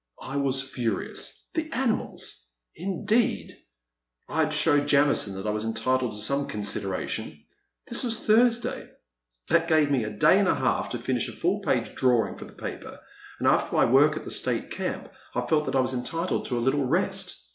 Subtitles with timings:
[0.23, 1.47] I was furious.
[1.53, 2.49] The animals!
[2.73, 3.55] Indeed!
[4.27, 7.45] I 'd show Jamison that I was entitled to some consid eration!
[7.85, 8.89] This was Thursday;
[9.49, 12.45] that gave me a day and a half to finish a full page drawing for
[12.45, 12.99] the paper,
[13.37, 16.57] and, afler my work at the State Camp I felt that I was entitled to
[16.57, 17.39] a little rest.